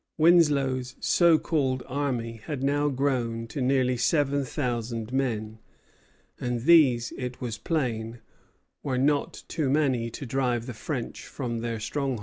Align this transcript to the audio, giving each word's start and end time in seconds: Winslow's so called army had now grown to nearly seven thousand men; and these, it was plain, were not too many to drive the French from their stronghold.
Winslow's 0.17 0.95
so 0.99 1.37
called 1.37 1.83
army 1.85 2.37
had 2.45 2.63
now 2.63 2.89
grown 2.89 3.45
to 3.45 3.61
nearly 3.61 3.95
seven 3.97 4.43
thousand 4.43 5.13
men; 5.13 5.59
and 6.39 6.61
these, 6.61 7.13
it 7.19 7.39
was 7.39 7.59
plain, 7.59 8.17
were 8.81 8.97
not 8.97 9.43
too 9.47 9.69
many 9.69 10.09
to 10.09 10.25
drive 10.25 10.65
the 10.65 10.73
French 10.73 11.27
from 11.27 11.59
their 11.59 11.79
stronghold. 11.79 12.19